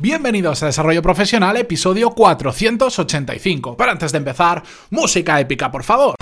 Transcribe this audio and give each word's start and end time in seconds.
Bienvenidos 0.00 0.62
a 0.62 0.66
Desarrollo 0.66 1.02
Profesional, 1.02 1.58
episodio 1.58 2.12
485. 2.12 3.76
Pero 3.76 3.90
antes 3.90 4.12
de 4.12 4.16
empezar, 4.16 4.62
música 4.88 5.38
épica, 5.38 5.70
por 5.70 5.82
favor. 5.82 6.14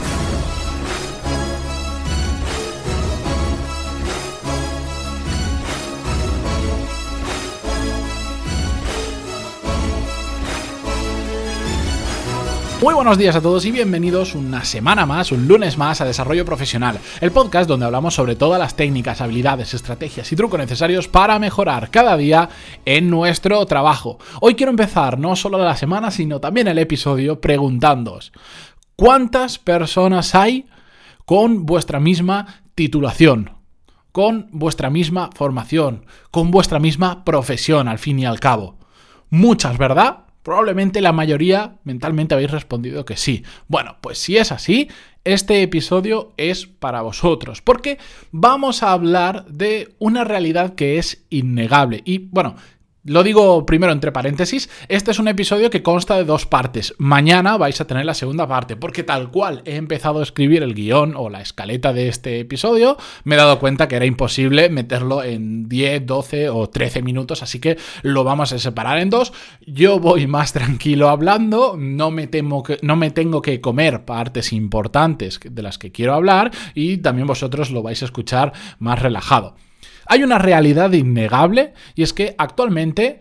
Muy 12.80 12.94
buenos 12.94 13.18
días 13.18 13.34
a 13.34 13.40
todos 13.40 13.64
y 13.64 13.72
bienvenidos 13.72 14.36
una 14.36 14.64
semana 14.64 15.04
más, 15.04 15.32
un 15.32 15.48
lunes 15.48 15.76
más 15.78 16.00
a 16.00 16.04
Desarrollo 16.04 16.44
Profesional, 16.44 17.00
el 17.20 17.32
podcast 17.32 17.68
donde 17.68 17.84
hablamos 17.84 18.14
sobre 18.14 18.36
todas 18.36 18.60
las 18.60 18.76
técnicas, 18.76 19.20
habilidades, 19.20 19.74
estrategias 19.74 20.30
y 20.30 20.36
trucos 20.36 20.60
necesarios 20.60 21.08
para 21.08 21.40
mejorar 21.40 21.90
cada 21.90 22.16
día 22.16 22.48
en 22.84 23.10
nuestro 23.10 23.66
trabajo. 23.66 24.18
Hoy 24.40 24.54
quiero 24.54 24.70
empezar 24.70 25.18
no 25.18 25.34
solo 25.34 25.58
la 25.58 25.76
semana, 25.76 26.12
sino 26.12 26.38
también 26.38 26.68
el 26.68 26.78
episodio 26.78 27.40
preguntándoos, 27.40 28.30
¿cuántas 28.94 29.58
personas 29.58 30.36
hay 30.36 30.66
con 31.24 31.66
vuestra 31.66 31.98
misma 31.98 32.62
titulación? 32.76 33.54
Con 34.12 34.50
vuestra 34.52 34.88
misma 34.88 35.30
formación, 35.34 36.06
con 36.30 36.52
vuestra 36.52 36.78
misma 36.78 37.24
profesión, 37.24 37.88
al 37.88 37.98
fin 37.98 38.20
y 38.20 38.24
al 38.24 38.38
cabo. 38.38 38.76
Muchas, 39.30 39.78
¿verdad? 39.78 40.27
Probablemente 40.48 41.02
la 41.02 41.12
mayoría 41.12 41.74
mentalmente 41.84 42.32
habéis 42.32 42.50
respondido 42.50 43.04
que 43.04 43.18
sí. 43.18 43.44
Bueno, 43.66 43.98
pues 44.00 44.16
si 44.16 44.38
es 44.38 44.50
así, 44.50 44.88
este 45.22 45.60
episodio 45.60 46.32
es 46.38 46.66
para 46.66 47.02
vosotros, 47.02 47.60
porque 47.60 47.98
vamos 48.30 48.82
a 48.82 48.92
hablar 48.92 49.44
de 49.44 49.94
una 49.98 50.24
realidad 50.24 50.74
que 50.74 50.96
es 50.96 51.26
innegable. 51.28 52.00
Y 52.06 52.30
bueno, 52.30 52.56
lo 53.08 53.22
digo 53.22 53.66
primero 53.66 53.92
entre 53.92 54.12
paréntesis, 54.12 54.70
este 54.88 55.10
es 55.10 55.18
un 55.18 55.28
episodio 55.28 55.70
que 55.70 55.82
consta 55.82 56.16
de 56.16 56.24
dos 56.24 56.46
partes. 56.46 56.94
Mañana 56.98 57.56
vais 57.56 57.80
a 57.80 57.86
tener 57.86 58.04
la 58.04 58.14
segunda 58.14 58.46
parte, 58.46 58.76
porque 58.76 59.02
tal 59.02 59.30
cual 59.30 59.62
he 59.64 59.76
empezado 59.76 60.20
a 60.20 60.22
escribir 60.22 60.62
el 60.62 60.74
guion 60.74 61.14
o 61.16 61.30
la 61.30 61.40
escaleta 61.40 61.92
de 61.92 62.08
este 62.08 62.40
episodio, 62.40 62.96
me 63.24 63.34
he 63.34 63.38
dado 63.38 63.58
cuenta 63.58 63.88
que 63.88 63.96
era 63.96 64.06
imposible 64.06 64.68
meterlo 64.68 65.22
en 65.22 65.68
10, 65.68 66.06
12 66.06 66.50
o 66.50 66.68
13 66.68 67.02
minutos, 67.02 67.42
así 67.42 67.58
que 67.58 67.78
lo 68.02 68.24
vamos 68.24 68.52
a 68.52 68.58
separar 68.58 68.98
en 68.98 69.10
dos. 69.10 69.32
Yo 69.66 69.98
voy 69.98 70.26
más 70.26 70.52
tranquilo 70.52 71.08
hablando, 71.08 71.76
no 71.78 72.10
me, 72.10 72.28
no 72.82 72.96
me 72.96 73.10
tengo 73.10 73.42
que 73.42 73.60
comer 73.60 74.04
partes 74.04 74.52
importantes 74.52 75.40
de 75.42 75.62
las 75.62 75.78
que 75.78 75.92
quiero 75.92 76.14
hablar 76.14 76.50
y 76.74 76.98
también 76.98 77.26
vosotros 77.26 77.70
lo 77.70 77.82
vais 77.82 78.02
a 78.02 78.06
escuchar 78.06 78.52
más 78.78 79.00
relajado. 79.00 79.56
Hay 80.08 80.22
una 80.22 80.38
realidad 80.38 80.92
innegable 80.92 81.74
y 81.94 82.02
es 82.02 82.12
que 82.12 82.34
actualmente 82.38 83.20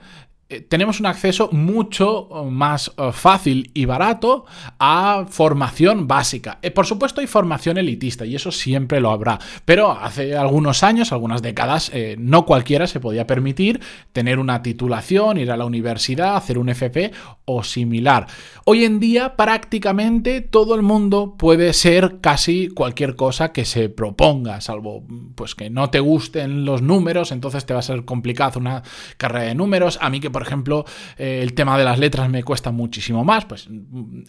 tenemos 0.70 1.00
un 1.00 1.06
acceso 1.06 1.50
mucho 1.52 2.30
eh, 2.32 2.50
más 2.50 2.94
eh, 2.98 3.12
fácil 3.12 3.72
y 3.74 3.86
barato 3.86 4.46
a 4.80 5.26
formación 5.30 6.08
básica. 6.08 6.60
por 6.74 6.86
supuesto 6.86 7.22
hay 7.22 7.28
formación 7.28 7.78
elitista 7.78 8.26
y 8.26 8.36
eso 8.36 8.52
siempre 8.52 9.00
lo 9.00 9.12
habrá, 9.12 9.40
pero 9.66 9.92
hace 9.92 10.36
algunos 10.36 10.84
años, 10.84 11.12
algunas 11.12 11.42
décadas, 11.42 11.92
no 12.18 12.46
cualquiera 12.46 12.88
se 12.88 13.00
podía 13.00 13.28
permitir 13.28 13.82
tener 14.14 14.40
una 14.40 14.62
titulación, 14.62 15.38
ir 15.38 15.52
a 15.52 15.58
la 15.58 15.66
universidad, 15.66 16.36
hacer 16.36 16.58
un 16.58 16.70
FP 16.70 17.12
o 17.46 17.64
similar. 17.64 18.28
Hoy 18.66 18.86
en 18.86 19.00
día 19.00 19.36
prácticamente 19.36 20.42
todo 20.42 20.76
el 20.76 20.82
mundo 20.82 21.36
puede 21.38 21.74
ser 21.74 22.20
casi 22.22 22.70
cualquier 22.70 23.16
cosa 23.16 23.52
que 23.52 23.66
se 23.66 23.90
proponga, 23.90 24.62
salvo 24.62 25.04
pues 25.36 25.56
que 25.56 25.70
no 25.70 25.90
te 25.90 26.00
gusten 26.00 26.66
los 26.66 26.82
números, 26.82 27.32
entonces 27.32 27.66
te 27.66 27.74
va 27.74 27.80
a 27.80 27.84
ser 27.84 28.06
complicado 28.06 28.60
una 28.60 28.84
carrera 29.18 29.46
de 29.46 29.56
números. 29.56 29.98
A 30.02 30.10
mí 30.10 30.20
que 30.20 30.30
por 30.38 30.46
ejemplo, 30.46 30.86
eh, 31.18 31.40
el 31.42 31.56
tema 31.56 31.80
de 31.80 31.84
las 31.84 31.98
letras 31.98 32.30
me 32.30 32.44
cuesta 32.44 32.70
muchísimo 32.70 33.24
más. 33.24 33.46
Pues 33.46 33.68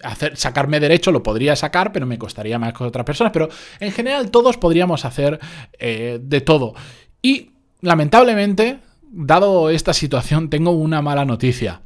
hacer, 0.03 0.39
sacarme 0.39 0.81
derecho 0.81 1.13
lo 1.13 1.23
podría 1.23 1.55
sacar, 1.55 1.93
pero 1.93 2.07
me 2.07 2.17
costaría 2.17 2.59
más 2.59 2.73
que 2.73 2.83
otras 2.83 3.05
personas. 3.05 3.31
Pero 3.31 3.51
en 3.79 3.93
general 3.93 4.31
todos 4.31 4.57
podríamos 4.57 5.05
hacer 5.05 5.39
eh, 5.79 6.19
de 6.23 6.41
todo. 6.41 6.73
Y 7.21 7.51
lamentablemente, 7.83 8.79
dado 9.03 9.69
esta 9.69 9.93
situación, 9.93 10.49
tengo 10.49 10.71
una 10.71 11.03
mala 11.03 11.27
noticia. 11.27 11.83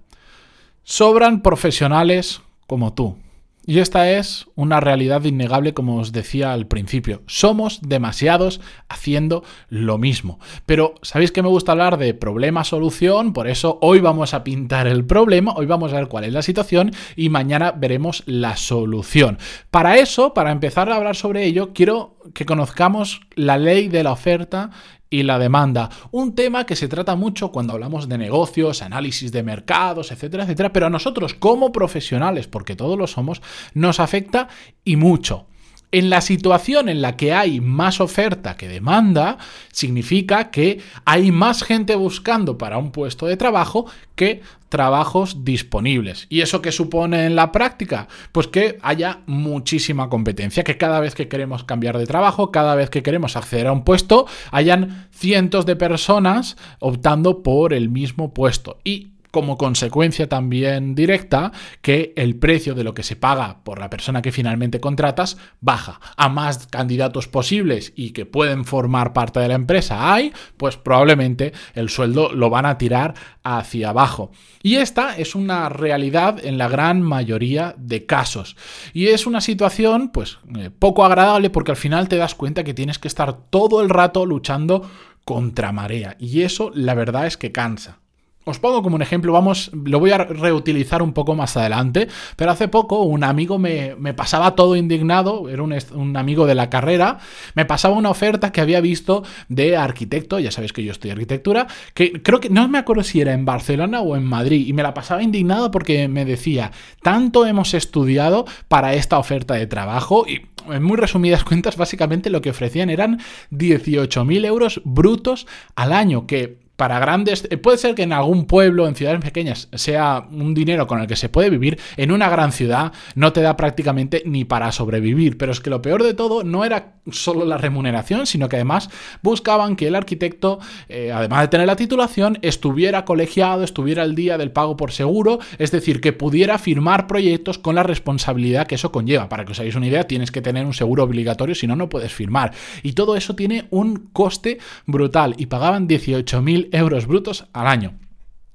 Sobran 0.84 1.42
profesionales 1.42 2.42
como 2.68 2.92
tú. 2.92 3.16
Y 3.64 3.78
esta 3.78 4.10
es 4.10 4.46
una 4.56 4.80
realidad 4.80 5.22
innegable 5.22 5.72
como 5.72 5.98
os 5.98 6.10
decía 6.10 6.52
al 6.52 6.66
principio. 6.66 7.22
Somos 7.26 7.80
demasiados 7.82 8.60
haciendo 8.88 9.44
lo 9.68 9.98
mismo. 9.98 10.40
Pero 10.66 10.94
sabéis 11.02 11.30
que 11.30 11.42
me 11.42 11.48
gusta 11.48 11.72
hablar 11.72 11.96
de 11.96 12.12
problema-solución, 12.12 13.32
por 13.32 13.46
eso 13.46 13.78
hoy 13.80 14.00
vamos 14.00 14.34
a 14.34 14.42
pintar 14.42 14.88
el 14.88 15.04
problema, 15.04 15.52
hoy 15.54 15.66
vamos 15.66 15.92
a 15.92 15.96
ver 15.96 16.08
cuál 16.08 16.24
es 16.24 16.32
la 16.32 16.42
situación 16.42 16.90
y 17.14 17.28
mañana 17.28 17.70
veremos 17.70 18.24
la 18.26 18.56
solución. 18.56 19.38
Para 19.70 19.96
eso, 19.96 20.34
para 20.34 20.50
empezar 20.50 20.90
a 20.90 20.96
hablar 20.96 21.14
sobre 21.14 21.44
ello, 21.44 21.72
quiero 21.72 22.16
que 22.34 22.44
conozcamos 22.44 23.20
la 23.36 23.58
ley 23.58 23.88
de 23.88 24.02
la 24.02 24.12
oferta 24.12 24.70
y 25.12 25.22
la 25.22 25.38
demanda. 25.38 25.90
Un 26.10 26.34
tema 26.34 26.64
que 26.64 26.74
se 26.74 26.88
trata 26.88 27.14
mucho 27.14 27.52
cuando 27.52 27.74
hablamos 27.74 28.08
de 28.08 28.16
negocios, 28.16 28.80
análisis 28.80 29.30
de 29.30 29.42
mercados, 29.42 30.10
etcétera, 30.10 30.44
etcétera, 30.44 30.72
pero 30.72 30.86
a 30.86 30.90
nosotros 30.90 31.34
como 31.34 31.70
profesionales, 31.70 32.48
porque 32.48 32.74
todos 32.76 32.98
lo 32.98 33.06
somos, 33.06 33.42
nos 33.74 34.00
afecta 34.00 34.48
y 34.84 34.96
mucho. 34.96 35.46
En 35.94 36.08
la 36.08 36.22
situación 36.22 36.88
en 36.88 37.02
la 37.02 37.18
que 37.18 37.34
hay 37.34 37.60
más 37.60 38.00
oferta 38.00 38.56
que 38.56 38.66
demanda, 38.66 39.36
significa 39.72 40.50
que 40.50 40.80
hay 41.04 41.30
más 41.30 41.62
gente 41.62 41.94
buscando 41.96 42.56
para 42.56 42.78
un 42.78 42.92
puesto 42.92 43.26
de 43.26 43.36
trabajo 43.36 43.84
que 44.14 44.40
trabajos 44.70 45.44
disponibles. 45.44 46.26
¿Y 46.30 46.40
eso 46.40 46.62
qué 46.62 46.72
supone 46.72 47.26
en 47.26 47.36
la 47.36 47.52
práctica? 47.52 48.08
Pues 48.32 48.48
que 48.48 48.78
haya 48.80 49.20
muchísima 49.26 50.08
competencia, 50.08 50.64
que 50.64 50.78
cada 50.78 50.98
vez 50.98 51.14
que 51.14 51.28
queremos 51.28 51.62
cambiar 51.64 51.98
de 51.98 52.06
trabajo, 52.06 52.50
cada 52.50 52.74
vez 52.74 52.88
que 52.88 53.02
queremos 53.02 53.36
acceder 53.36 53.66
a 53.66 53.72
un 53.72 53.84
puesto, 53.84 54.26
hayan 54.50 55.08
cientos 55.12 55.66
de 55.66 55.76
personas 55.76 56.56
optando 56.78 57.42
por 57.42 57.74
el 57.74 57.90
mismo 57.90 58.32
puesto. 58.32 58.78
Y 58.82 59.08
como 59.32 59.58
consecuencia 59.58 60.28
también 60.28 60.94
directa 60.94 61.50
que 61.80 62.12
el 62.16 62.36
precio 62.36 62.74
de 62.74 62.84
lo 62.84 62.94
que 62.94 63.02
se 63.02 63.16
paga 63.16 63.64
por 63.64 63.80
la 63.80 63.90
persona 63.90 64.22
que 64.22 64.30
finalmente 64.30 64.78
contratas 64.78 65.38
baja. 65.60 66.00
A 66.16 66.28
más 66.28 66.68
candidatos 66.68 67.26
posibles 67.26 67.92
y 67.96 68.10
que 68.10 68.26
pueden 68.26 68.64
formar 68.64 69.12
parte 69.12 69.40
de 69.40 69.48
la 69.48 69.54
empresa 69.54 70.12
hay, 70.12 70.32
pues 70.56 70.76
probablemente 70.76 71.52
el 71.74 71.88
sueldo 71.88 72.32
lo 72.32 72.50
van 72.50 72.66
a 72.66 72.78
tirar 72.78 73.14
hacia 73.42 73.88
abajo. 73.88 74.30
Y 74.62 74.76
esta 74.76 75.16
es 75.16 75.34
una 75.34 75.70
realidad 75.70 76.44
en 76.44 76.58
la 76.58 76.68
gran 76.68 77.00
mayoría 77.02 77.74
de 77.78 78.04
casos. 78.04 78.56
Y 78.92 79.08
es 79.08 79.26
una 79.26 79.40
situación 79.40 80.10
pues 80.10 80.38
eh, 80.58 80.70
poco 80.70 81.06
agradable 81.06 81.48
porque 81.48 81.72
al 81.72 81.76
final 81.78 82.08
te 82.08 82.16
das 82.16 82.34
cuenta 82.34 82.64
que 82.64 82.74
tienes 82.74 82.98
que 82.98 83.08
estar 83.08 83.32
todo 83.48 83.80
el 83.80 83.88
rato 83.88 84.26
luchando 84.26 84.90
contra 85.24 85.72
marea. 85.72 86.16
Y 86.18 86.42
eso 86.42 86.70
la 86.74 86.92
verdad 86.92 87.26
es 87.26 87.38
que 87.38 87.50
cansa. 87.50 88.01
Os 88.44 88.58
pongo 88.58 88.82
como 88.82 88.96
un 88.96 89.02
ejemplo, 89.02 89.32
vamos, 89.32 89.70
lo 89.72 90.00
voy 90.00 90.10
a 90.10 90.18
reutilizar 90.18 91.00
un 91.00 91.12
poco 91.12 91.36
más 91.36 91.56
adelante, 91.56 92.08
pero 92.34 92.50
hace 92.50 92.66
poco 92.66 93.02
un 93.02 93.22
amigo 93.22 93.56
me, 93.56 93.94
pasaba 94.14 94.56
todo 94.56 94.74
indignado, 94.74 95.48
era 95.48 95.62
un, 95.62 95.72
un, 95.94 96.16
amigo 96.16 96.44
de 96.46 96.56
la 96.56 96.68
carrera, 96.68 97.18
me 97.54 97.64
pasaba 97.64 97.94
una 97.94 98.10
oferta 98.10 98.50
que 98.50 98.60
había 98.60 98.80
visto 98.80 99.22
de 99.48 99.76
arquitecto, 99.76 100.40
ya 100.40 100.50
sabéis 100.50 100.72
que 100.72 100.82
yo 100.82 100.90
estoy 100.90 101.12
arquitectura, 101.12 101.68
que 101.94 102.20
creo 102.20 102.40
que 102.40 102.50
no 102.50 102.68
me 102.68 102.78
acuerdo 102.78 103.04
si 103.04 103.20
era 103.20 103.32
en 103.32 103.44
Barcelona 103.44 104.00
o 104.00 104.16
en 104.16 104.24
Madrid, 104.24 104.66
y 104.66 104.72
me 104.72 104.82
la 104.82 104.92
pasaba 104.92 105.22
indignado 105.22 105.70
porque 105.70 106.08
me 106.08 106.24
decía, 106.24 106.72
tanto 107.00 107.46
hemos 107.46 107.74
estudiado 107.74 108.44
para 108.66 108.94
esta 108.94 109.18
oferta 109.18 109.54
de 109.54 109.68
trabajo 109.68 110.24
y 110.26 110.48
en 110.70 110.82
muy 110.82 110.96
resumidas 110.96 111.44
cuentas, 111.44 111.76
básicamente 111.76 112.30
lo 112.30 112.40
que 112.40 112.50
ofrecían 112.50 112.90
eran 112.90 113.20
18.000 113.52 114.44
euros 114.46 114.80
brutos 114.84 115.46
al 115.76 115.92
año, 115.92 116.26
que 116.26 116.61
para 116.82 116.98
grandes, 116.98 117.46
eh, 117.48 117.58
puede 117.58 117.78
ser 117.78 117.94
que 117.94 118.02
en 118.02 118.12
algún 118.12 118.44
pueblo, 118.44 118.88
en 118.88 118.96
ciudades 118.96 119.20
pequeñas, 119.20 119.68
sea 119.72 120.26
un 120.32 120.52
dinero 120.52 120.88
con 120.88 121.00
el 121.00 121.06
que 121.06 121.14
se 121.14 121.28
puede 121.28 121.48
vivir, 121.48 121.78
en 121.96 122.10
una 122.10 122.28
gran 122.28 122.50
ciudad 122.50 122.92
no 123.14 123.32
te 123.32 123.40
da 123.40 123.56
prácticamente 123.56 124.24
ni 124.26 124.44
para 124.44 124.72
sobrevivir, 124.72 125.38
pero 125.38 125.52
es 125.52 125.60
que 125.60 125.70
lo 125.70 125.80
peor 125.80 126.02
de 126.02 126.12
todo 126.12 126.42
no 126.42 126.64
era 126.64 126.94
solo 127.12 127.44
la 127.44 127.56
remuneración, 127.56 128.26
sino 128.26 128.48
que 128.48 128.56
además 128.56 128.90
buscaban 129.22 129.76
que 129.76 129.86
el 129.86 129.94
arquitecto, 129.94 130.58
eh, 130.88 131.12
además 131.12 131.42
de 131.42 131.48
tener 131.48 131.68
la 131.68 131.76
titulación, 131.76 132.40
estuviera 132.42 133.04
colegiado, 133.04 133.62
estuviera 133.62 134.02
al 134.02 134.16
día 134.16 134.36
del 134.36 134.50
pago 134.50 134.76
por 134.76 134.90
seguro, 134.90 135.38
es 135.58 135.70
decir, 135.70 136.00
que 136.00 136.12
pudiera 136.12 136.58
firmar 136.58 137.06
proyectos 137.06 137.58
con 137.58 137.76
la 137.76 137.84
responsabilidad 137.84 138.66
que 138.66 138.74
eso 138.74 138.90
conlleva. 138.90 139.28
Para 139.28 139.44
que 139.44 139.52
os 139.52 139.60
hagáis 139.60 139.76
una 139.76 139.86
idea, 139.86 140.08
tienes 140.08 140.32
que 140.32 140.42
tener 140.42 140.66
un 140.66 140.74
seguro 140.74 141.04
obligatorio, 141.04 141.54
si 141.54 141.68
no, 141.68 141.76
no 141.76 141.88
puedes 141.88 142.12
firmar. 142.12 142.52
Y 142.82 142.94
todo 142.94 143.14
eso 143.14 143.36
tiene 143.36 143.66
un 143.70 144.08
coste 144.12 144.58
brutal 144.86 145.34
y 145.38 145.46
pagaban 145.46 145.86
18.000 145.86 146.71
euros 146.72 147.06
brutos 147.06 147.46
al 147.52 147.66
año. 147.66 147.98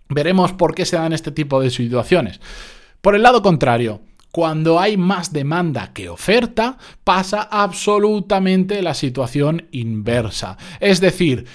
Veremos 0.09 0.53
por 0.53 0.75
qué 0.75 0.85
se 0.85 0.97
dan 0.97 1.13
este 1.13 1.31
tipo 1.31 1.61
de 1.61 1.69
situaciones. 1.69 2.39
Por 3.01 3.15
el 3.15 3.23
lado 3.23 3.41
contrario, 3.41 4.01
cuando 4.31 4.79
hay 4.79 4.97
más 4.97 5.33
demanda 5.33 5.93
que 5.93 6.09
oferta, 6.09 6.77
pasa 7.03 7.41
absolutamente 7.41 8.81
la 8.81 8.93
situación 8.93 9.67
inversa. 9.71 10.57
Es 10.79 10.99
decir, 11.01 11.45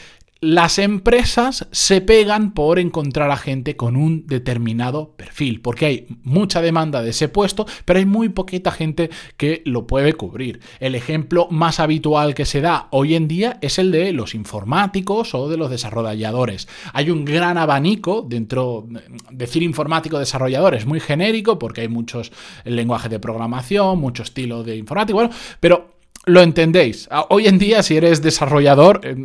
las 0.43 0.81
empresas 0.81 1.69
se 1.71 2.01
pegan 2.01 2.53
por 2.53 2.81
encontrar 2.81 3.31
a 3.31 3.37
gente 3.37 3.77
con 3.77 3.95
un 3.95 4.27
determinado 4.27 5.13
perfil, 5.13 5.61
porque 5.61 5.87
hay 5.87 6.07
mucha 6.25 6.61
demanda 6.61 7.01
de 7.01 7.11
ese 7.11 7.29
puesto, 7.29 7.65
pero 7.85 8.01
hay 8.01 8.07
muy 8.07 8.29
poquita 8.29 8.73
gente 8.73 9.09
que 9.37 9.63
lo 9.65 9.87
puede 9.87 10.15
cubrir. 10.15 10.59
El 10.81 10.97
ejemplo 10.97 11.47
más 11.49 11.79
habitual 11.79 12.35
que 12.35 12.45
se 12.45 12.61
da 12.61 12.89
hoy 12.91 13.15
en 13.15 13.29
día 13.29 13.59
es 13.61 13.79
el 13.79 13.93
de 13.93 14.13
los 14.13 14.35
informáticos 14.35 15.33
o 15.33 15.49
de 15.49 15.57
los 15.57 15.71
desarrolladores. 15.71 16.67
Hay 16.93 17.11
un 17.11 17.25
gran 17.25 17.57
abanico 17.57 18.27
dentro, 18.29 18.89
decir 19.31 19.63
informático 19.63 20.19
desarrollador 20.19 20.75
es 20.75 20.87
muy 20.87 20.99
genérico 20.99 21.57
porque 21.57 21.83
hay 21.83 21.89
muchos 21.89 22.33
lenguajes 22.65 23.13
de 23.13 23.21
programación, 23.21 24.01
mucho 24.01 24.25
estilo 24.25 24.65
de 24.65 24.77
informático, 24.77 25.19
bueno, 25.19 25.31
pero 25.61 25.92
lo 26.25 26.41
entendéis. 26.41 27.09
Ah, 27.11 27.27
hoy 27.31 27.49
en 27.49 27.59
día, 27.59 27.83
si 27.83 27.97
eres 27.97 28.23
desarrollador, 28.23 29.01
eh, 29.03 29.17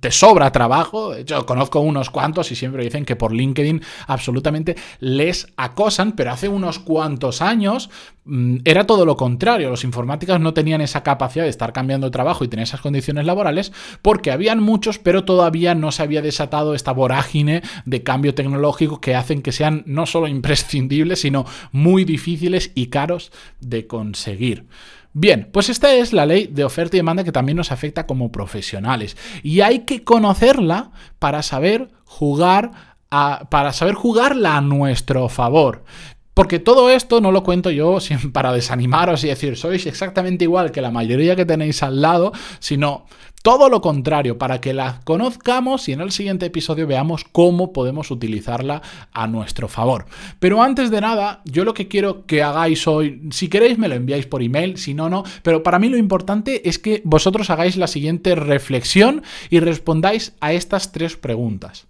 te 0.00 0.10
sobra 0.10 0.50
trabajo. 0.52 1.14
Hecho, 1.14 1.44
conozco 1.44 1.80
unos 1.80 2.08
cuantos 2.08 2.50
y 2.50 2.56
siempre 2.56 2.82
dicen 2.82 3.04
que 3.04 3.14
por 3.14 3.34
LinkedIn 3.34 3.82
absolutamente 4.06 4.74
les 5.00 5.48
acosan, 5.58 6.12
pero 6.12 6.30
hace 6.30 6.48
unos 6.48 6.78
cuantos 6.78 7.42
años 7.42 7.90
mm, 8.24 8.58
era 8.64 8.86
todo 8.86 9.04
lo 9.04 9.18
contrario. 9.18 9.68
Los 9.68 9.84
informáticos 9.84 10.40
no 10.40 10.54
tenían 10.54 10.80
esa 10.80 11.02
capacidad 11.02 11.44
de 11.44 11.50
estar 11.50 11.74
cambiando 11.74 12.06
de 12.06 12.12
trabajo 12.12 12.42
y 12.42 12.48
tener 12.48 12.62
esas 12.62 12.80
condiciones 12.80 13.26
laborales 13.26 13.70
porque 14.00 14.30
habían 14.30 14.62
muchos, 14.62 14.98
pero 14.98 15.24
todavía 15.24 15.74
no 15.74 15.92
se 15.92 16.02
había 16.02 16.22
desatado 16.22 16.74
esta 16.74 16.92
vorágine 16.92 17.60
de 17.84 18.02
cambio 18.02 18.34
tecnológico 18.34 19.00
que 19.00 19.14
hacen 19.14 19.42
que 19.42 19.52
sean 19.52 19.82
no 19.84 20.06
solo 20.06 20.26
imprescindibles, 20.26 21.20
sino 21.20 21.44
muy 21.70 22.04
difíciles 22.04 22.72
y 22.74 22.86
caros 22.86 23.30
de 23.60 23.86
conseguir. 23.86 24.64
Bien, 25.12 25.48
pues 25.52 25.68
esta 25.68 25.92
es 25.92 26.12
la 26.12 26.24
ley 26.24 26.46
de 26.46 26.64
oferta 26.64 26.96
y 26.96 27.00
demanda 27.00 27.24
que 27.24 27.32
también 27.32 27.56
nos 27.56 27.72
afecta 27.72 28.06
como 28.06 28.30
profesionales. 28.30 29.16
Y 29.42 29.60
hay 29.60 29.80
que 29.80 30.04
conocerla 30.04 30.92
para 31.18 31.42
saber 31.42 31.90
jugar 32.04 32.70
a, 33.10 33.48
para 33.50 33.72
saber 33.72 33.94
jugarla 33.94 34.56
a 34.56 34.60
nuestro 34.60 35.28
favor. 35.28 35.84
Porque 36.32 36.60
todo 36.60 36.90
esto 36.90 37.20
no 37.20 37.32
lo 37.32 37.42
cuento 37.42 37.70
yo 37.70 37.98
para 38.32 38.52
desanimaros 38.52 39.24
y 39.24 39.28
decir, 39.28 39.56
sois 39.56 39.84
exactamente 39.86 40.44
igual 40.44 40.70
que 40.70 40.80
la 40.80 40.92
mayoría 40.92 41.34
que 41.34 41.44
tenéis 41.44 41.82
al 41.82 42.00
lado, 42.00 42.32
sino 42.60 43.06
todo 43.42 43.70
lo 43.70 43.80
contrario, 43.80 44.36
para 44.36 44.60
que 44.60 44.74
la 44.74 45.00
conozcamos 45.04 45.88
y 45.88 45.92
en 45.92 46.02
el 46.02 46.12
siguiente 46.12 46.46
episodio 46.46 46.86
veamos 46.86 47.24
cómo 47.24 47.72
podemos 47.72 48.10
utilizarla 48.10 48.82
a 49.12 49.26
nuestro 49.26 49.66
favor. 49.68 50.06
Pero 50.38 50.62
antes 50.62 50.90
de 50.90 51.00
nada, 51.00 51.40
yo 51.46 51.64
lo 51.64 51.72
que 51.72 51.88
quiero 51.88 52.26
que 52.26 52.42
hagáis 52.42 52.86
hoy, 52.86 53.22
si 53.30 53.48
queréis 53.48 53.78
me 53.78 53.88
lo 53.88 53.94
enviáis 53.94 54.26
por 54.26 54.42
email, 54.42 54.76
si 54.76 54.92
no, 54.92 55.08
no, 55.08 55.24
pero 55.42 55.62
para 55.62 55.78
mí 55.78 55.88
lo 55.88 55.96
importante 55.96 56.68
es 56.68 56.78
que 56.78 57.00
vosotros 57.04 57.48
hagáis 57.48 57.76
la 57.76 57.86
siguiente 57.86 58.34
reflexión 58.34 59.22
y 59.48 59.60
respondáis 59.60 60.34
a 60.40 60.52
estas 60.52 60.92
tres 60.92 61.16
preguntas. 61.16 61.86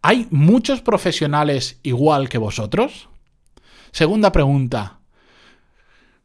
¿Hay 0.00 0.26
muchos 0.30 0.80
profesionales 0.80 1.78
igual 1.82 2.28
que 2.30 2.38
vosotros? 2.38 3.08
Segunda 3.92 4.32
pregunta. 4.32 5.00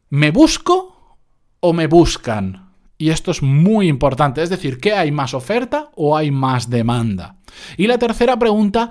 ¿Me 0.08 0.30
busco 0.30 1.16
o 1.60 1.72
me 1.72 1.88
buscan? 1.88 2.71
Y 3.02 3.10
esto 3.10 3.32
es 3.32 3.42
muy 3.42 3.88
importante, 3.88 4.44
es 4.44 4.48
decir, 4.48 4.78
¿qué 4.78 4.92
hay 4.92 5.10
más 5.10 5.34
oferta 5.34 5.90
o 5.96 6.16
hay 6.16 6.30
más 6.30 6.70
demanda? 6.70 7.34
Y 7.76 7.88
la 7.88 7.98
tercera 7.98 8.38
pregunta, 8.38 8.90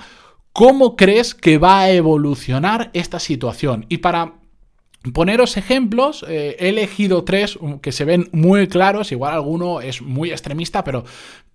¿cómo 0.51 0.97
crees 0.97 1.33
que 1.33 1.57
va 1.57 1.79
a 1.79 1.91
evolucionar 1.91 2.89
esta 2.91 3.19
situación? 3.19 3.85
Y 3.87 3.99
para 3.99 4.40
Poneros 5.13 5.57
ejemplos, 5.57 6.23
eh, 6.27 6.55
he 6.59 6.69
elegido 6.69 7.23
tres 7.23 7.57
que 7.81 7.91
se 7.91 8.05
ven 8.05 8.29
muy 8.33 8.67
claros, 8.67 9.11
igual 9.11 9.33
alguno 9.33 9.81
es 9.81 10.01
muy 10.03 10.29
extremista, 10.29 10.83
pero 10.83 11.05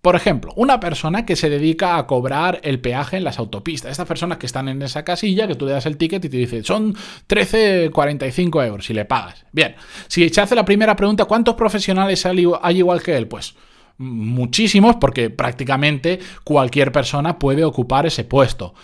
por 0.03 0.15
ejemplo, 0.15 0.53
una 0.57 0.79
persona 0.79 1.27
que 1.27 1.35
se 1.37 1.51
dedica 1.51 1.97
a 1.97 2.07
cobrar 2.07 2.61
el 2.63 2.81
peaje 2.81 3.17
en 3.17 3.25
las 3.25 3.39
autopistas. 3.39 3.91
Estas 3.91 4.07
personas 4.07 4.39
que 4.39 4.47
están 4.47 4.69
en 4.69 4.81
esa 4.83 5.05
casilla, 5.05 5.49
que 5.49 5.57
tú 5.57 5.67
le 5.67 5.73
das 5.73 5.87
el 5.87 5.97
ticket 5.97 6.25
y 6.25 6.29
te 6.29 6.37
dice, 6.37 6.63
son 6.63 6.95
13,45 7.29 8.67
euros 8.67 8.89
y 8.91 8.95
le 8.95 9.05
pagas. 9.05 9.47
Bien, 9.51 9.75
si 10.07 10.29
se 10.29 10.41
hace 10.41 10.55
la 10.55 10.65
primera 10.65 10.95
pregunta, 10.95 11.25
¿cuántos 11.25 11.57
profesionales 11.57 12.25
hay 12.27 12.79
igual 12.79 13.03
que 13.03 13.17
él? 13.17 13.27
Pues 13.27 13.55
muchísimos, 13.99 14.97
porque 14.97 15.31
prácticamente 15.31 16.21
cualquier 16.45 16.93
persona 16.93 17.39
puede 17.39 17.65
ocupar 17.65 18.07
ese 18.07 18.25
puesto. 18.25 18.75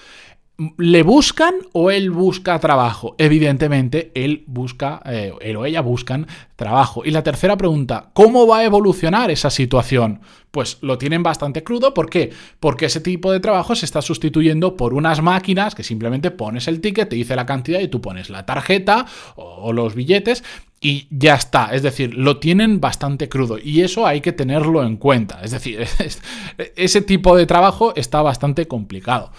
¿Le 0.78 1.02
buscan 1.02 1.54
o 1.72 1.90
él 1.90 2.10
busca 2.10 2.58
trabajo? 2.58 3.14
Evidentemente, 3.18 4.10
él 4.14 4.44
busca, 4.46 5.00
eh, 5.04 5.32
él 5.40 5.56
o 5.56 5.64
ella 5.64 5.80
buscan 5.80 6.26
trabajo. 6.56 7.02
Y 7.04 7.10
la 7.10 7.22
tercera 7.22 7.56
pregunta, 7.56 8.10
¿cómo 8.12 8.46
va 8.46 8.58
a 8.58 8.64
evolucionar 8.64 9.30
esa 9.30 9.50
situación? 9.50 10.20
Pues 10.50 10.78
lo 10.80 10.98
tienen 10.98 11.22
bastante 11.22 11.62
crudo. 11.62 11.94
¿Por 11.94 12.10
qué? 12.10 12.30
Porque 12.60 12.86
ese 12.86 13.00
tipo 13.00 13.32
de 13.32 13.40
trabajo 13.40 13.74
se 13.74 13.86
está 13.86 14.02
sustituyendo 14.02 14.76
por 14.76 14.94
unas 14.94 15.22
máquinas 15.22 15.74
que 15.74 15.82
simplemente 15.82 16.30
pones 16.30 16.68
el 16.68 16.80
ticket, 16.80 17.08
te 17.08 17.16
dice 17.16 17.36
la 17.36 17.46
cantidad 17.46 17.80
y 17.80 17.88
tú 17.88 18.00
pones 18.00 18.30
la 18.30 18.44
tarjeta 18.44 19.06
o 19.36 19.72
los 19.72 19.94
billetes 19.94 20.42
y 20.82 21.06
ya 21.10 21.36
está. 21.36 21.72
Es 21.72 21.82
decir, 21.82 22.14
lo 22.14 22.38
tienen 22.38 22.80
bastante 22.80 23.28
crudo 23.28 23.56
y 23.62 23.82
eso 23.82 24.06
hay 24.06 24.20
que 24.20 24.32
tenerlo 24.32 24.82
en 24.82 24.96
cuenta. 24.96 25.40
Es 25.42 25.52
decir, 25.52 25.86
ese 26.76 27.00
tipo 27.00 27.36
de 27.36 27.46
trabajo 27.46 27.94
está 27.94 28.20
bastante 28.20 28.66
complicado. 28.66 29.30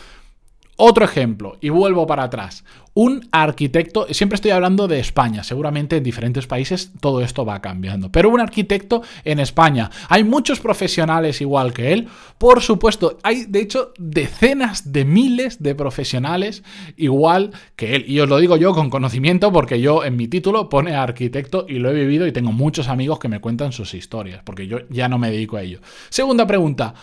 Otro 0.75 1.06
ejemplo, 1.06 1.58
y 1.62 1.70
vuelvo 1.70 2.08
para 2.08 2.24
atrás. 2.24 2.64
Un 2.96 3.28
arquitecto, 3.31 4.08
siempre 4.12 4.36
estoy 4.36 4.52
hablando 4.52 4.88
de 4.88 5.00
España, 5.00 5.44
seguramente 5.44 5.98
en 5.98 6.04
diferentes 6.04 6.46
países 6.46 6.92
todo 7.00 7.22
esto 7.22 7.44
va 7.44 7.60
cambiando, 7.60 8.12
pero 8.12 8.30
un 8.30 8.40
arquitecto 8.40 9.02
en 9.24 9.40
España, 9.40 9.90
hay 10.10 10.24
muchos 10.24 10.60
profesionales 10.60 11.42
igual 11.42 11.74
que 11.74 11.92
él, 11.92 12.08
por 12.38 12.62
supuesto, 12.62 13.18
hay 13.24 13.46
de 13.46 13.62
hecho 13.62 13.94
decenas 13.98 14.92
de 14.92 15.06
miles 15.06 15.62
de 15.62 15.74
profesionales 15.74 16.64
igual 16.96 17.52
que 17.75 17.96
él, 17.96 18.06
y 18.08 18.20
os 18.20 18.30
lo 18.30 18.38
digo 18.38 18.58
yo 18.58 18.74
con 18.74 18.92
conocimiento 18.92 19.52
porque 19.52 19.81
yo 19.81 20.04
en 20.04 20.16
mi 20.16 20.28
título 20.28 20.70
pone 20.70 20.96
arquitecto 20.96 21.66
y 21.68 21.80
lo 21.80 21.90
he 21.90 21.94
vivido 21.94 22.28
y 22.28 22.31
tengo 22.31 22.52
muchos 22.52 22.90
amigos 22.90 23.18
que 23.18 23.28
me 23.28 23.42
cuentan 23.42 23.72
sus 23.72 23.96
historias, 23.96 24.42
porque 24.44 24.68
yo 24.68 24.80
ya 24.90 25.10
no 25.10 25.18
me 25.18 25.31
dedico 25.31 25.58
a 25.58 25.64
ello. 25.64 25.80
Segunda 26.10 26.46
pregunta. 26.46 26.94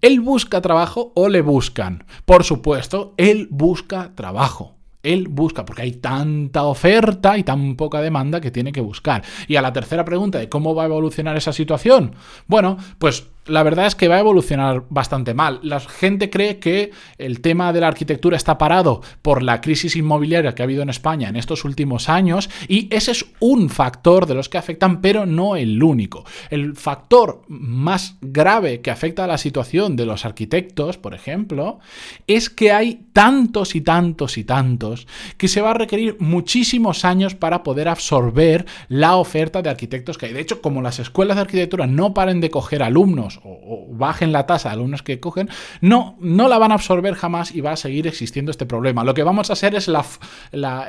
¿Él 0.00 0.20
busca 0.20 0.60
trabajo 0.60 1.12
o 1.14 1.28
le 1.28 1.40
buscan? 1.40 2.04
Por 2.24 2.44
supuesto, 2.44 3.14
él 3.16 3.48
busca 3.50 4.12
trabajo. 4.14 4.76
Él 5.02 5.26
busca, 5.28 5.64
porque 5.64 5.82
hay 5.82 5.92
tanta 5.92 6.62
oferta 6.62 7.36
y 7.36 7.42
tan 7.42 7.74
poca 7.74 8.00
demanda 8.00 8.40
que 8.40 8.52
tiene 8.52 8.70
que 8.70 8.80
buscar. 8.80 9.22
Y 9.48 9.56
a 9.56 9.62
la 9.62 9.72
tercera 9.72 10.04
pregunta 10.04 10.38
de 10.38 10.48
cómo 10.48 10.74
va 10.74 10.84
a 10.84 10.86
evolucionar 10.86 11.36
esa 11.36 11.52
situación, 11.52 12.14
bueno, 12.46 12.76
pues 12.98 13.26
la 13.46 13.62
verdad 13.64 13.86
es 13.86 13.94
que 13.94 14.08
va 14.08 14.16
a 14.16 14.20
evolucionar 14.20 14.84
bastante 14.88 15.34
mal. 15.34 15.58
La 15.62 15.80
gente 15.80 16.30
cree 16.30 16.58
que 16.58 16.92
el 17.18 17.40
tema 17.40 17.72
de 17.72 17.80
la 17.80 17.88
arquitectura 17.88 18.36
está 18.36 18.56
parado 18.56 19.02
por 19.20 19.42
la 19.42 19.60
crisis 19.60 19.96
inmobiliaria 19.96 20.54
que 20.54 20.62
ha 20.62 20.64
habido 20.64 20.82
en 20.82 20.90
España 20.90 21.28
en 21.28 21.36
estos 21.36 21.64
últimos 21.64 22.08
años 22.08 22.48
y 22.68 22.88
ese 22.94 23.10
es 23.10 23.26
un 23.40 23.68
factor 23.68 24.26
de 24.26 24.34
los 24.34 24.48
que 24.48 24.58
afectan, 24.58 25.00
pero 25.00 25.26
no 25.26 25.56
el 25.56 25.82
único. 25.82 26.24
El 26.50 26.76
factor 26.76 27.42
más 27.48 28.16
grave 28.20 28.80
que 28.80 28.90
afecta 28.90 29.24
a 29.24 29.28
la 29.28 29.38
situación 29.38 29.96
de 29.96 30.06
los 30.06 30.24
arquitectos, 30.24 30.96
por 30.96 31.14
ejemplo, 31.14 31.80
es 32.28 32.48
que 32.48 32.70
hay 32.70 33.06
tantos 33.12 33.74
y 33.74 33.80
tantos 33.80 34.38
y 34.38 34.44
tantos 34.44 35.08
que 35.36 35.48
se 35.48 35.60
va 35.60 35.70
a 35.70 35.74
requerir 35.74 36.16
muchísimos 36.20 37.04
años 37.04 37.34
para 37.34 37.64
poder 37.64 37.88
absorber 37.88 38.66
la 38.88 39.16
oferta 39.16 39.62
de 39.62 39.70
arquitectos 39.70 40.16
que 40.16 40.26
hay. 40.26 40.32
De 40.32 40.40
hecho, 40.40 40.62
como 40.62 40.80
las 40.80 41.00
escuelas 41.00 41.36
de 41.36 41.42
arquitectura 41.42 41.88
no 41.88 42.14
paren 42.14 42.40
de 42.40 42.50
coger 42.50 42.82
alumnos, 42.82 43.31
o, 43.42 43.86
bajen 43.90 44.32
la 44.32 44.46
tasa 44.46 44.70
de 44.70 44.74
alumnos 44.74 45.02
que 45.02 45.20
cogen, 45.20 45.48
no, 45.80 46.16
no 46.20 46.48
la 46.48 46.58
van 46.58 46.72
a 46.72 46.74
absorber 46.74 47.14
jamás 47.14 47.54
y 47.54 47.60
va 47.60 47.72
a 47.72 47.76
seguir 47.76 48.06
existiendo 48.06 48.50
este 48.50 48.66
problema. 48.66 49.04
Lo 49.04 49.14
que 49.14 49.22
vamos 49.22 49.50
a 49.50 49.54
hacer 49.54 49.74
es 49.74 49.88
la, 49.88 50.04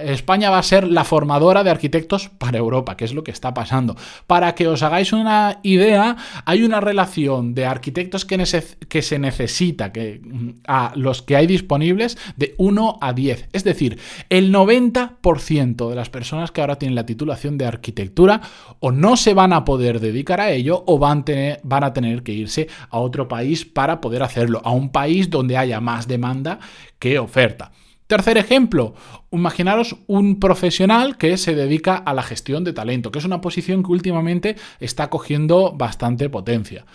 España 0.02 0.50
va 0.50 0.60
a 0.60 0.64
ser 0.64 0.88
la 0.88 1.04
formadora 1.04 1.64
de 1.64 1.72
arquitectos 1.72 2.30
para 2.30 2.58
Europa, 2.58 2.98
que 2.98 3.06
es 3.06 3.14
lo 3.14 3.24
que 3.24 3.32
está 3.32 3.54
pasando. 3.54 3.96
Para 4.28 4.56
que 4.56 4.68
os 4.68 4.84
hagáis 4.84 5.14
una 5.14 5.60
idea, 5.64 6.18
hay 6.46 6.64
una 6.64 6.80
relación 6.80 7.54
de 7.54 7.66
arquitectos 7.66 8.26
que, 8.26 8.44
que 8.88 9.02
se 9.02 9.20
necesita 9.20 9.92
que, 9.92 10.22
a 10.68 10.94
los 10.96 11.22
que 11.22 11.36
hay 11.36 11.48
disponibles 11.48 12.18
de 12.36 12.56
1 12.58 12.98
a 13.02 13.14
10. 13.14 13.50
Es 13.54 13.64
decir, 13.64 14.00
el 14.30 14.54
90% 14.54 15.90
de 15.90 15.96
las 15.96 16.10
personas 16.10 16.52
que 16.52 16.62
ahora 16.62 16.78
tienen 16.78 16.96
la 16.96 17.06
titulación 17.06 17.58
de 17.58 17.66
arquitectura 17.66 18.42
o 18.80 18.92
no 18.92 19.18
se 19.18 19.34
van 19.34 19.54
a 19.54 19.66
poder 19.66 20.00
dedicar 20.00 20.42
a 20.42 20.52
ello 20.52 20.84
o 20.86 20.98
van, 21.00 21.26
tener, 21.26 21.60
van 21.64 21.84
a 21.84 21.94
tener 21.94 22.24
que 22.24 22.33
irse 22.34 22.68
a 22.90 23.00
otro 23.00 23.28
país 23.28 23.66
para 23.66 24.02
poder 24.02 24.24
hacerlo, 24.24 24.62
a 24.64 24.72
un 24.72 24.92
país 24.92 25.30
donde 25.30 25.58
haya 25.58 25.80
más 25.80 26.08
demanda 26.08 26.60
que 27.00 27.20
oferta. 27.20 27.72
Tercer 28.08 28.38
ejemplo, 28.38 28.96
imaginaros 29.32 29.96
un 30.08 30.40
profesional 30.40 31.18
que 31.18 31.38
se 31.38 31.56
dedica 31.56 31.96
a 31.96 32.14
la 32.14 32.22
gestión 32.22 32.64
de 32.64 32.74
talento, 32.74 33.12
que 33.12 33.20
es 33.20 33.26
una 33.26 33.42
posición 33.42 33.82
que 33.82 33.92
últimamente 33.92 34.56
está 34.80 35.10
cogiendo 35.10 35.72
bastante 35.72 36.30
potencia. 36.30 36.86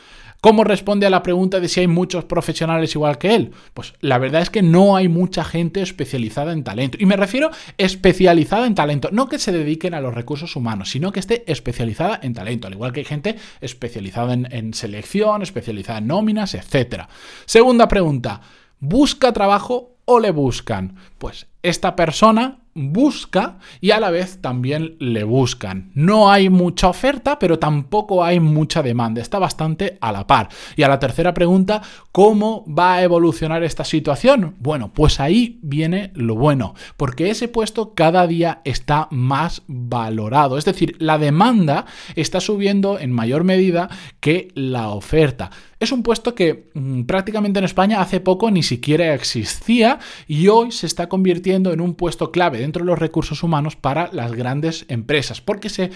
¿Cómo 0.41 0.63
responde 0.63 1.05
a 1.05 1.11
la 1.11 1.25
pregunta 1.25 1.59
de 1.59 1.67
si 1.67 1.81
hay 1.81 1.89
muchos 1.89 2.25
profesionales 2.25 2.95
igual 2.95 3.19
que 3.19 3.35
él? 3.35 3.51
Pues 3.75 3.95
la 4.01 4.19
verdad 4.19 4.41
es 4.41 4.51
que 4.51 4.63
no 4.63 4.95
hay 4.95 5.09
mucha 5.09 5.43
gente 5.43 5.83
especializada 5.83 6.53
en 6.53 6.63
talento. 6.63 6.97
Y 7.01 7.07
me 7.07 7.17
refiero 7.17 7.51
especializada 7.77 8.69
en 8.69 8.77
talento, 8.77 9.09
no 9.11 9.29
que 9.29 9.41
se 9.41 9.51
dediquen 9.51 9.95
a 9.95 10.01
los 10.01 10.15
recursos 10.15 10.55
humanos, 10.55 10.91
sino 10.91 11.11
que 11.11 11.19
esté 11.19 11.43
especializada 11.51 12.21
en 12.23 12.35
talento, 12.35 12.69
al 12.69 12.75
igual 12.75 12.93
que 12.93 13.01
hay 13.01 13.07
gente 13.07 13.35
especializada 13.61 14.33
en, 14.33 14.47
en 14.53 14.75
selección, 14.75 15.43
especializada 15.43 15.99
en 15.99 16.07
nóminas, 16.07 16.55
etc. 16.55 17.07
Segunda 17.45 17.89
pregunta, 17.89 18.41
¿busca 18.79 19.33
trabajo 19.33 19.97
o 20.05 20.21
le 20.21 20.31
buscan? 20.31 20.95
Pues 21.19 21.49
esta 21.65 21.97
persona 21.97 22.61
busca 22.79 23.59
y 23.81 23.91
a 23.91 24.01
la 24.01 24.11
vez 24.11 24.41
también 24.41 24.97
le 24.99 25.25
buscan. 25.25 25.91
No 25.95 26.31
hay 26.31 26.49
mucha 26.49 26.89
oferta, 26.89 27.39
pero 27.39 27.59
tampoco 27.59 28.25
hay 28.25 28.41
mucha 28.41 28.83
demanda. 28.83 29.21
Está 29.21 29.39
bastante 29.39 29.99
a 30.01 30.13
la 30.13 30.27
par. 30.27 30.49
Y 30.77 30.83
a 30.83 30.89
la 30.89 30.99
tercera 30.99 31.35
pregunta, 31.35 31.83
¿cómo 32.13 32.65
va 32.67 32.95
a 32.95 33.03
evolucionar 33.03 33.63
esta 33.63 33.85
situación? 33.85 34.57
Bueno, 34.61 34.93
pues 34.95 35.21
ahí 35.21 35.59
viene 35.63 36.13
lo 36.15 36.37
bueno, 36.37 36.75
porque 36.97 37.31
ese 37.31 37.49
puesto 37.49 37.95
cada 37.95 38.27
día 38.27 38.61
está 38.65 39.09
más 39.11 39.63
valorado. 39.67 40.59
Es 40.59 40.65
decir, 40.65 40.97
la 40.99 41.19
demanda 41.19 41.87
está 42.15 42.41
subiendo 42.41 42.99
en 42.99 43.13
mayor 43.13 43.45
medida 43.45 43.89
que 44.21 44.49
la 44.55 44.91
oferta. 44.91 45.51
Es 45.81 45.93
un 45.93 46.03
puesto 46.03 46.35
que 46.35 46.71
mm, 46.75 47.03
prácticamente 47.03 47.61
en 47.61 47.65
España 47.65 48.01
hace 48.01 48.19
poco 48.21 48.51
ni 48.51 48.65
siquiera 48.65 49.15
existía 49.15 50.01
y 50.27 50.49
hoy 50.49 50.73
se 50.73 50.87
está 50.87 51.09
convirtiendo 51.09 51.73
en 51.73 51.81
un 51.81 51.95
puesto 51.95 52.33
clave 52.33 52.59
dentro 52.59 52.85
de 52.85 52.91
los 52.91 52.99
recursos 52.99 53.45
humanos 53.45 53.77
para 53.77 54.11
las 54.13 54.33
grandes 54.33 54.87
empresas, 54.89 55.41
porque 55.41 55.69
se, 55.69 55.93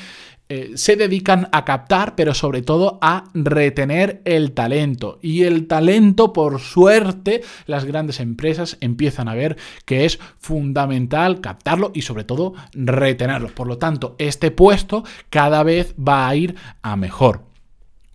eh, 0.48 0.70
se 0.76 0.94
dedican 0.94 1.48
a 1.50 1.64
captar, 1.64 2.14
pero 2.14 2.32
sobre 2.32 2.62
todo 2.62 3.00
a 3.02 3.24
retener 3.34 4.22
el 4.24 4.52
talento. 4.52 5.18
Y 5.20 5.42
el 5.42 5.66
talento, 5.66 6.32
por 6.32 6.60
suerte, 6.60 7.42
las 7.66 7.84
grandes 7.84 8.20
empresas 8.20 8.78
empiezan 8.80 9.26
a 9.26 9.34
ver 9.34 9.56
que 9.84 10.04
es 10.04 10.20
fundamental 10.38 11.40
captarlo 11.40 11.90
y 11.92 12.02
sobre 12.02 12.22
todo 12.22 12.54
retenerlo. 12.72 13.48
Por 13.48 13.66
lo 13.66 13.78
tanto, 13.78 14.14
este 14.18 14.52
puesto 14.52 15.02
cada 15.28 15.64
vez 15.64 15.96
va 15.96 16.28
a 16.28 16.36
ir 16.36 16.54
a 16.82 16.94
mejor. 16.94 17.51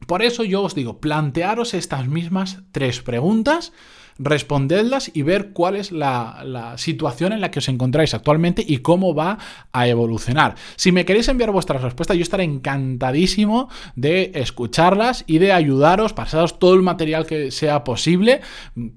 Por 0.06 0.22
eso 0.22 0.44
yo 0.44 0.62
os 0.64 0.76
digo, 0.76 1.00
plantearos 1.00 1.74
estas 1.74 2.08
mismas 2.08 2.60
tres 2.72 3.02
preguntas 3.02 3.74
respondedlas 4.20 5.12
y 5.14 5.22
ver 5.22 5.52
cuál 5.52 5.76
es 5.76 5.92
la, 5.92 6.74
situación 6.78 7.34
en 7.34 7.42
la 7.42 7.52
que 7.52 7.60
os 7.60 7.70
encontráis 7.70 8.14
actualmente 8.14 8.64
y 8.66 8.80
cómo 8.80 9.14
va 9.14 9.38
a 9.72 9.88
evolucionar. 9.88 10.56
Si 10.76 10.92
me 10.92 11.06
queréis 11.06 11.28
enviar 11.28 11.52
vuestras 11.52 11.82
respuestas, 11.82 12.18
yo 12.18 12.24
estaré 12.24 12.44
encantadísimo 12.44 13.70
de 13.96 14.32
escucharlas 14.36 15.24
y 15.28 15.38
de 15.38 15.52
ayudaros, 15.52 16.14
pasaros 16.14 16.60
todo 16.60 16.74
el 16.74 16.82
material 16.82 17.26
que 17.26 17.52
sea 17.52 17.84
posible. 17.84 18.42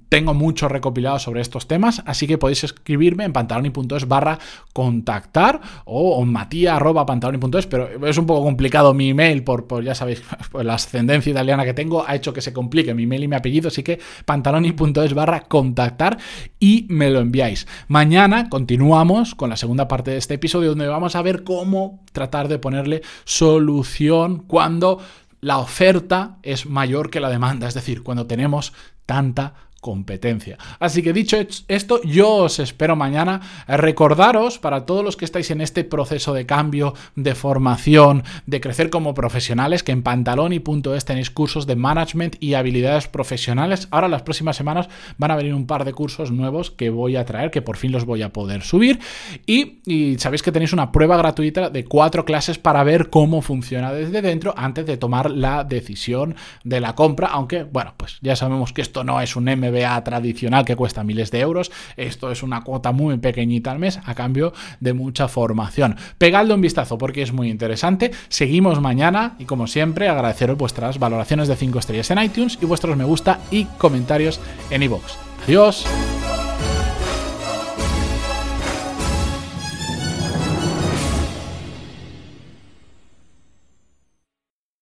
Tengo 0.09 0.35
mucho 0.35 0.69
recopilado 0.69 1.19
sobre 1.19 1.41
estos 1.41 1.69
temas, 1.69 2.03
así 2.07 2.27
que 2.27 2.39
podéis 2.39 2.65
escribirme 2.65 3.25
en 3.25 3.33
pantaloni.es 3.33 4.09
barra 4.09 4.39
contactar 4.73 5.61
o 5.85 6.23
en 6.23 6.33
matia.pantaloni.es, 6.33 7.67
pero 7.67 8.07
es 8.07 8.19
un 8.19 8.27
poco 8.27 8.43
complicado 8.43 8.95
mi 8.95 9.11
email 9.11 9.45
por, 9.45 9.67
por 9.67 9.85
ya 9.85 9.95
sabéis, 9.95 10.23
por 10.53 10.65
la 10.65 10.75
ascendencia 10.75 11.31
italiana 11.31 11.65
que 11.65 11.75
tengo 11.75 12.05
ha 12.07 12.15
hecho 12.15 12.33
que 12.33 12.41
se 12.41 12.53
complique 12.53 12.95
mi 12.95 13.05
email 13.05 13.25
y 13.25 13.29
mi 13.29 13.37
apellido, 13.37 13.69
así 13.69 13.83
que 13.83 13.99
pantaloni.es 14.25 15.10
barra 15.14 15.43
contactar 15.43 16.19
y 16.59 16.87
me 16.88 17.11
lo 17.11 17.21
enviáis. 17.21 17.67
Mañana 17.88 18.49
continuamos 18.49 19.35
con 19.35 19.50
la 19.50 19.57
segunda 19.57 19.88
parte 19.88 20.11
de 20.12 20.19
este 20.19 20.35
episodio 20.35 20.71
donde 20.71 20.87
vamos 20.87 21.17
a 21.17 21.23
ver 21.23 21.45
cómo 21.45 22.05
tratar 22.12 22.49
de 22.49 22.59
ponerle 22.59 23.02
solución 23.25 24.45
cuando 24.47 25.00
la 25.40 25.59
oferta 25.59 26.38
es 26.43 26.67
mayor 26.67 27.11
que 27.11 27.21
la 27.21 27.31
demanda, 27.31 27.67
es 27.67 27.75
decir, 27.75 28.02
cuando 28.02 28.26
tenemos 28.26 28.73
tanta 29.07 29.55
competencia. 29.81 30.59
Así 30.79 31.03
que 31.03 31.13
dicho 31.13 31.37
esto, 31.69 32.03
yo 32.03 32.29
os 32.35 32.59
espero 32.59 32.97
mañana. 32.97 33.41
Recordaros, 33.67 34.59
para 34.59 34.85
todos 34.85 35.05
los 35.05 35.17
que 35.17 35.25
estáis 35.25 35.51
en 35.51 35.61
este 35.61 35.85
proceso 35.85 36.35
de 36.35 36.47
cambio, 36.47 36.95
de 37.17 37.35
formación, 37.35 38.23
de 38.47 38.61
crecer 38.61 38.91
como 38.91 39.15
profesionales, 39.15 39.83
que 39.83 39.93
en 39.93 40.03
pantaloni.es 40.03 41.05
tenéis 41.05 41.31
cursos 41.31 41.67
de 41.67 41.77
management 41.77 42.37
y 42.41 42.55
habilidades 42.55 43.09
profesionales. 43.09 43.89
Ahora 43.91 44.09
las 44.09 44.23
próximas 44.23 44.57
semanas 44.57 44.89
van 45.17 45.31
a 45.31 45.37
venir 45.37 45.55
un 45.55 45.67
par 45.67 45.85
de 45.85 45.93
cursos 45.93 46.31
nuevos 46.31 46.71
que 46.71 46.91
voy 46.91 47.17
a 47.17 47.25
traer, 47.25 47.51
que 47.51 47.63
por 47.63 47.77
fin 47.77 47.93
los 47.93 48.05
voy 48.05 48.23
a 48.23 48.33
poder 48.33 48.63
subir. 48.63 49.01
Y, 49.47 49.81
y 49.87 50.19
sabéis 50.19 50.43
que 50.43 50.53
tenéis 50.53 50.73
una 50.73 50.93
prueba 50.93 51.17
gratuita 51.17 51.71
de 51.71 51.85
cuatro 51.85 52.25
clases 52.25 52.59
para 52.59 52.85
ver 52.85 53.09
cómo 53.09 53.41
funciona 53.41 53.93
desde 53.93 54.21
dentro 54.21 54.53
antes 54.57 54.85
de 54.85 54.99
tomar 54.99 55.31
la 55.31 55.65
decisión 55.65 56.37
de 56.65 56.81
la 56.81 56.95
compra. 56.95 57.29
Aunque, 57.29 57.63
bueno, 57.65 57.95
pues 57.97 58.19
ya 58.21 58.37
sabemos 58.37 58.73
que 58.73 58.83
esto 58.83 59.05
no 59.05 59.21
es 59.21 59.37
un 59.37 59.49
M 59.49 59.70
MBA 59.71 60.03
tradicional 60.05 60.65
que 60.65 60.77
cuesta 60.77 61.05
miles 61.05 61.31
de 61.31 61.41
euros. 61.41 61.71
Esto 61.97 62.31
es 62.31 62.43
una 62.43 62.62
cuota 62.62 62.93
muy 62.93 63.19
pequeñita 63.19 63.71
al 63.71 63.79
mes 63.79 64.00
a 64.05 64.15
cambio 64.15 64.53
de 64.81 64.93
mucha 64.93 65.29
formación. 65.29 65.97
Pegadle 66.19 66.55
un 66.55 66.61
vistazo 66.61 66.99
porque 66.99 67.23
es 67.23 67.33
muy 67.33 67.49
interesante. 67.49 68.11
Seguimos 68.29 68.81
mañana 68.81 69.37
y 69.39 69.45
como 69.45 69.67
siempre 69.67 70.09
agradeceros 70.09 70.57
vuestras 70.57 70.99
valoraciones 70.99 71.49
de 71.49 71.57
5 71.57 71.79
estrellas 71.79 72.11
en 72.11 72.23
iTunes 72.23 72.59
y 72.61 72.67
vuestros 72.67 72.97
me 72.97 73.05
gusta 73.05 73.41
y 73.50 73.65
comentarios 73.65 74.41
en 74.71 74.83
iVoox. 74.83 75.17
Adiós. 75.45 75.87